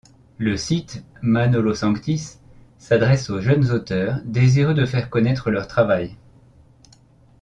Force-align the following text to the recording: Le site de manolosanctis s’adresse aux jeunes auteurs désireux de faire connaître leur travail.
Le 0.39 0.57
site 0.57 1.03
de 1.21 1.27
manolosanctis 1.27 2.39
s’adresse 2.79 3.29
aux 3.29 3.39
jeunes 3.39 3.69
auteurs 3.69 4.17
désireux 4.25 4.73
de 4.73 4.87
faire 4.87 5.11
connaître 5.11 5.51
leur 5.51 5.67
travail. 5.67 6.15